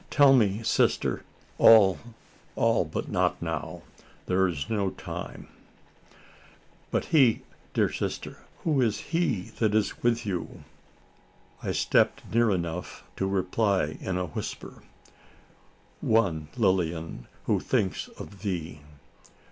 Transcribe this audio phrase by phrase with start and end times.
[0.09, 1.23] tell me, sister"
[1.59, 1.99] "All
[2.55, 3.83] all but not now
[4.25, 5.47] there is no time."
[6.89, 7.43] "But he,
[7.75, 8.39] dear sister?
[8.63, 10.63] who is he that is with you?"
[11.61, 14.81] I stepped near enough to reply in a whisper:
[15.99, 18.81] "One, Lilian, who thinks of thee!"